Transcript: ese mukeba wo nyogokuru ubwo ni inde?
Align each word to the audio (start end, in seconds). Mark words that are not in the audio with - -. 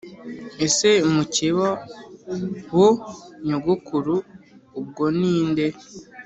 ese 0.65 0.89
mukeba 1.13 1.69
wo 2.77 2.89
nyogokuru 3.47 4.15
ubwo 4.79 5.05
ni 5.17 5.29
inde? 5.41 5.67